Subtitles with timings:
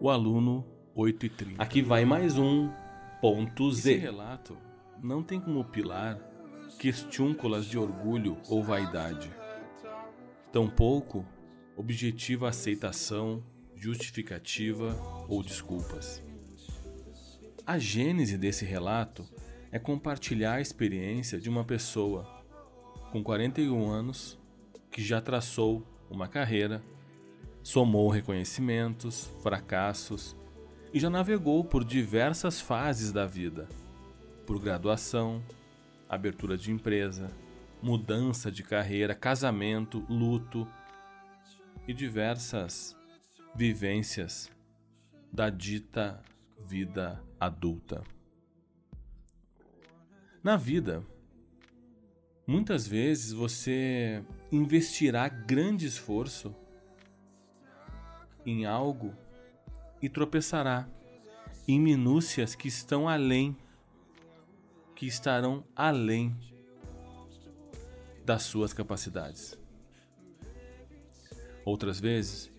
[0.00, 0.64] O aluno
[0.94, 1.60] 8 e 30.
[1.62, 2.70] Aqui vai mais um
[3.20, 3.94] ponto Z.
[3.94, 4.56] Esse relato
[5.02, 6.20] não tem como pilar
[6.78, 9.28] questiúnculas de orgulho ou vaidade.
[10.52, 11.26] Tampouco
[11.76, 13.42] objetiva aceitação,
[13.74, 14.96] justificativa
[15.28, 16.27] ou desculpas.
[17.68, 19.28] A gênese desse relato
[19.70, 22.26] é compartilhar a experiência de uma pessoa
[23.12, 24.38] com 41 anos
[24.90, 26.82] que já traçou uma carreira,
[27.62, 30.34] somou reconhecimentos, fracassos
[30.94, 33.68] e já navegou por diversas fases da vida
[34.46, 35.42] por graduação,
[36.08, 37.30] abertura de empresa,
[37.82, 40.66] mudança de carreira, casamento, luto
[41.86, 42.96] e diversas
[43.54, 44.50] vivências
[45.30, 46.18] da dita
[46.66, 48.02] vida adulta.
[50.42, 51.04] Na vida,
[52.46, 56.54] muitas vezes você investirá grande esforço
[58.46, 59.14] em algo
[60.00, 60.88] e tropeçará
[61.66, 63.56] em minúcias que estão além
[64.98, 66.36] que estarão além
[68.24, 69.56] das suas capacidades.
[71.64, 72.50] Outras vezes,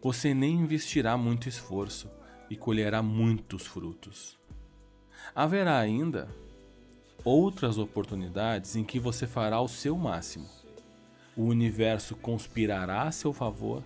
[0.00, 2.08] você nem investirá muito esforço
[2.50, 4.36] e colherá muitos frutos.
[5.34, 6.28] Haverá ainda
[7.24, 10.48] outras oportunidades em que você fará o seu máximo.
[11.36, 13.84] O universo conspirará a seu favor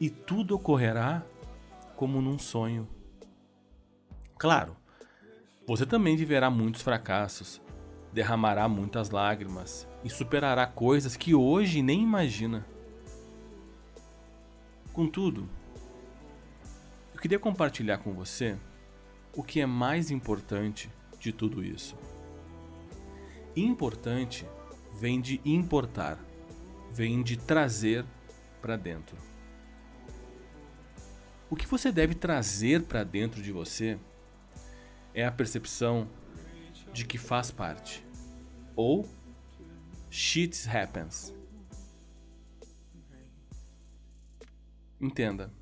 [0.00, 1.24] e tudo ocorrerá
[1.94, 2.88] como num sonho.
[4.36, 4.76] Claro,
[5.66, 7.60] você também viverá muitos fracassos,
[8.12, 12.66] derramará muitas lágrimas e superará coisas que hoje nem imagina.
[14.92, 15.48] Contudo,
[17.18, 18.56] eu queria compartilhar com você
[19.34, 20.88] o que é mais importante
[21.18, 21.96] de tudo isso.
[23.56, 24.46] Importante
[24.94, 26.16] vem de importar,
[26.92, 28.06] vem de trazer
[28.62, 29.16] para dentro.
[31.50, 33.98] O que você deve trazer para dentro de você
[35.12, 36.08] é a percepção
[36.92, 38.06] de que faz parte.
[38.76, 39.04] Ou
[40.08, 41.34] shit happens.
[45.00, 45.57] Entenda.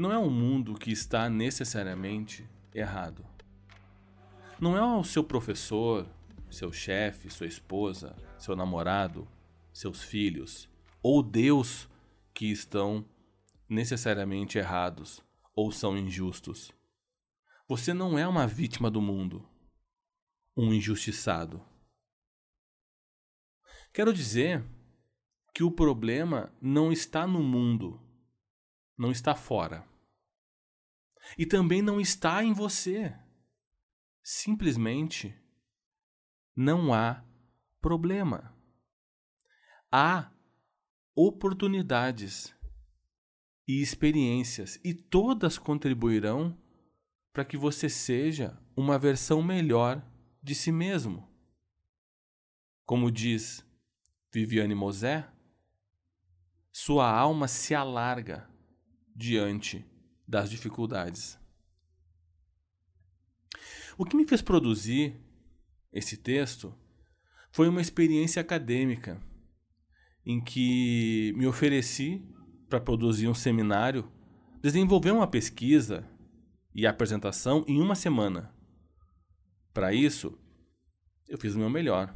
[0.00, 3.22] Não é um mundo que está necessariamente errado.
[4.58, 6.08] Não é o seu professor,
[6.50, 9.28] seu chefe, sua esposa, seu namorado,
[9.74, 10.70] seus filhos
[11.02, 11.86] ou Deus
[12.32, 13.04] que estão
[13.68, 15.22] necessariamente errados
[15.54, 16.72] ou são injustos.
[17.68, 19.46] Você não é uma vítima do mundo,
[20.56, 21.62] um injustiçado.
[23.92, 24.64] Quero dizer
[25.54, 28.00] que o problema não está no mundo,
[28.96, 29.89] não está fora.
[31.38, 33.14] E também não está em você.
[34.22, 35.34] Simplesmente
[36.54, 37.24] não há
[37.80, 38.54] problema.
[39.90, 40.30] Há
[41.14, 42.54] oportunidades
[43.66, 46.58] e experiências, e todas contribuirão
[47.32, 50.04] para que você seja uma versão melhor
[50.42, 51.28] de si mesmo.
[52.84, 53.64] Como diz
[54.32, 55.28] Viviane Mosé,
[56.72, 58.48] sua alma se alarga
[59.14, 59.84] diante
[60.30, 61.36] das dificuldades.
[63.98, 65.20] O que me fez produzir
[65.92, 66.72] esse texto
[67.50, 69.20] foi uma experiência acadêmica
[70.24, 72.22] em que me ofereci
[72.68, 74.08] para produzir um seminário,
[74.62, 76.08] desenvolver uma pesquisa
[76.72, 78.54] e apresentação em uma semana.
[79.74, 80.38] Para isso,
[81.28, 82.14] eu fiz o meu melhor.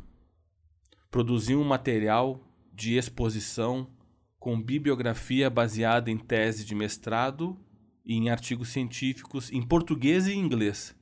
[1.10, 2.40] Produzi um material
[2.72, 3.92] de exposição
[4.38, 7.58] com bibliografia baseada em tese de mestrado
[8.04, 10.94] em artigos científicos em português e inglês.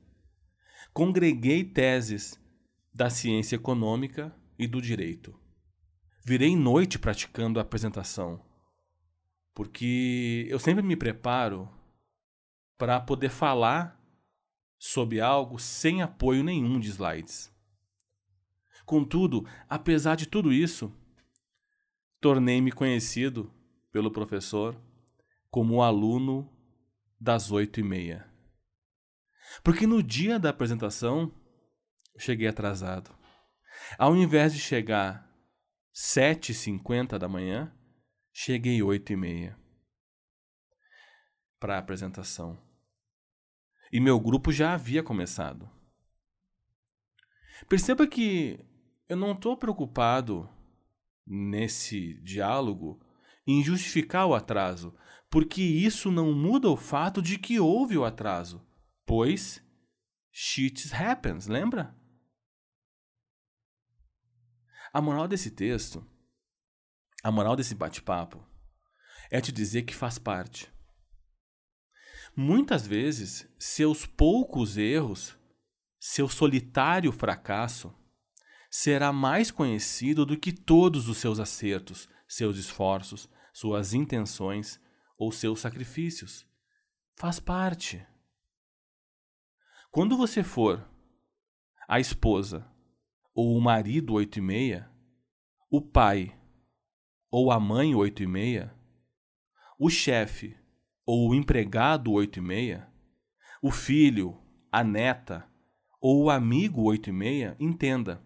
[0.93, 2.39] Congreguei teses
[2.93, 5.37] da ciência econômica e do direito.
[6.23, 8.39] Virei noite praticando a apresentação,
[9.53, 11.69] porque eu sempre me preparo
[12.77, 13.99] para poder falar
[14.77, 17.51] sobre algo sem apoio nenhum de slides.
[18.85, 20.93] Contudo, apesar de tudo isso,
[22.19, 23.51] tornei-me conhecido
[23.91, 24.75] pelo professor
[25.49, 26.49] como o aluno
[27.23, 28.29] das oito e meia.
[29.63, 31.33] Porque no dia da apresentação,
[32.13, 33.15] eu cheguei atrasado.
[33.97, 35.31] Ao invés de chegar
[35.93, 37.73] sete e cinquenta da manhã,
[38.33, 39.57] cheguei oito e meia
[41.57, 42.61] para a apresentação
[43.89, 45.69] e meu grupo já havia começado.
[47.69, 48.59] Perceba que
[49.07, 50.49] eu não estou preocupado
[51.25, 52.99] nesse diálogo
[53.45, 54.95] em justificar o atraso,
[55.29, 58.65] porque isso não muda o fato de que houve o atraso.
[59.05, 59.61] Pois
[60.31, 61.95] shit happens, lembra?
[64.91, 66.05] A moral desse texto,
[67.23, 68.45] a moral desse bate-papo,
[69.31, 70.71] é te dizer que faz parte.
[72.35, 75.37] Muitas vezes, seus poucos erros,
[75.99, 77.93] seu solitário fracasso,
[78.69, 84.81] será mais conhecido do que todos os seus acertos, seus esforços, suas intenções
[85.17, 86.45] ou seus sacrifícios.
[87.15, 88.05] Faz parte.
[89.91, 90.85] Quando você for
[91.87, 92.67] a esposa
[93.33, 94.91] ou o marido oito e meia,
[95.69, 96.37] o pai
[97.29, 98.75] ou a mãe oito e meia,
[99.79, 100.57] o chefe
[101.05, 102.91] ou o empregado oito e meia,
[103.61, 104.41] o filho,
[104.71, 105.47] a neta
[106.01, 108.21] ou o amigo oito e meia, entenda.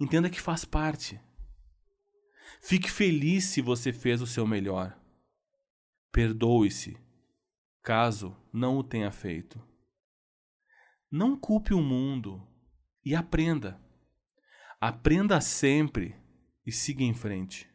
[0.00, 1.20] Entenda que faz parte.
[2.60, 4.98] Fique feliz se você fez o seu melhor.
[6.10, 6.96] Perdoe-se,
[7.82, 9.60] caso não o tenha feito.
[11.10, 12.46] Não culpe o mundo
[13.04, 13.80] e aprenda.
[14.80, 16.16] Aprenda sempre
[16.66, 17.70] e siga em frente.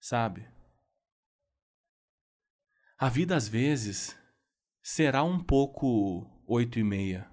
[0.00, 0.48] Sabe?
[2.98, 4.18] A vida às vezes
[4.82, 7.30] será um pouco oito e meia.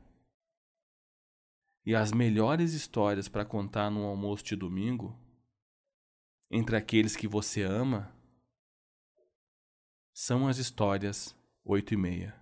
[1.86, 5.20] E as melhores histórias para contar num almoço de domingo,
[6.50, 8.12] entre aqueles que você ama,
[10.14, 12.36] são as histórias oito e meia.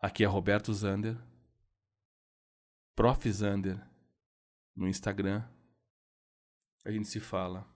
[0.00, 1.16] Aqui é Roberto Zander,
[2.94, 3.30] Prof.
[3.30, 3.80] Zander,
[4.76, 5.42] no Instagram.
[6.84, 7.66] A gente se fala.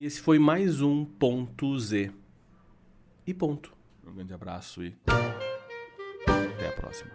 [0.00, 2.12] Esse foi mais um ponto Z.
[3.26, 3.76] E ponto.
[4.04, 4.96] Um grande abraço e
[6.26, 7.10] até a próxima.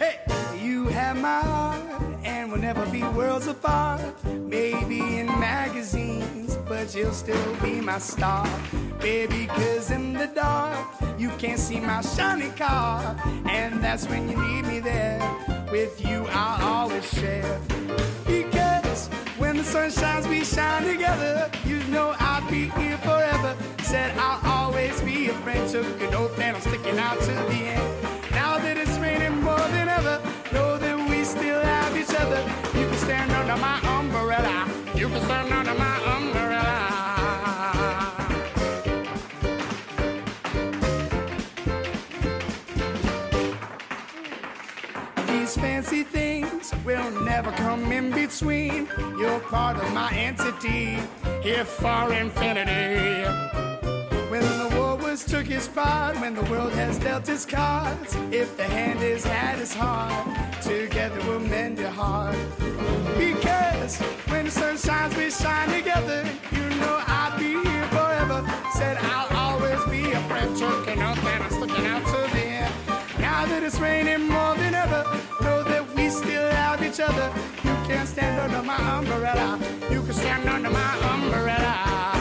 [0.00, 0.18] Hey,
[2.26, 4.00] and we'll never be worlds apart.
[4.24, 8.46] Maybe in magazines, but you'll still be my star.
[8.98, 10.86] Baby, cause in the dark,
[11.18, 13.16] you can't see my shiny car.
[13.48, 15.20] And that's when you need me there.
[15.70, 17.60] With you, I'll always share.
[18.26, 19.08] Because
[19.38, 21.50] when the sun shines, we shine together.
[21.64, 23.56] You know I'll be here forever.
[23.82, 25.68] Said I'll always be a friend.
[25.70, 28.25] Took an oath and I'm sticking out to the end.
[33.56, 34.68] Under my umbrella.
[34.94, 36.62] You can stand under my umbrella.
[45.26, 48.88] These fancy things will never come in between.
[49.18, 50.98] You're part of my entity,
[51.42, 53.75] here for infinity.
[55.26, 59.58] Took his part, when the world has dealt its cards, if the hand is had
[59.58, 62.36] its heart, together we'll mend your heart.
[63.18, 63.98] Because
[64.30, 66.24] when the sun shines, we shine together.
[66.52, 68.46] You know I'll be here forever.
[68.74, 72.74] Said I'll always be a friend, choking up and I'm sticking out to the end.
[73.18, 75.02] Now that it's raining more than ever,
[75.42, 77.32] know that we still have each other.
[77.64, 79.58] You can stand under my umbrella.
[79.90, 82.15] You can stand under my umbrella.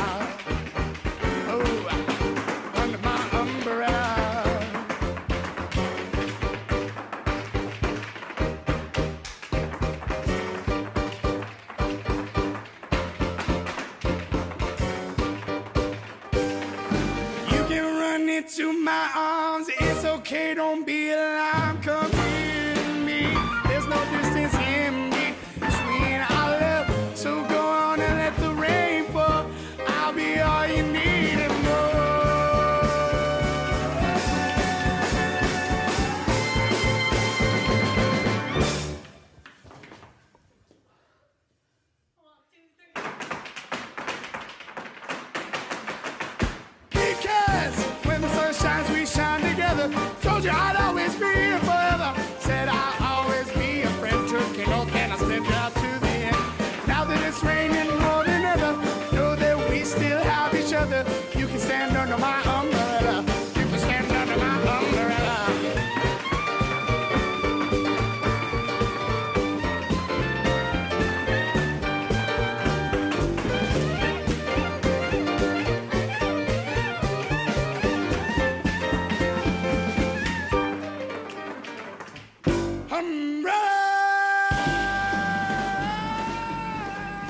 [20.25, 21.51] Okay, don't be alarmed.
[21.51, 21.54] Come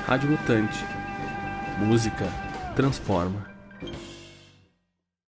[0.06, 0.84] Rádio Mutante.
[1.78, 2.24] Música
[2.76, 3.55] transforma.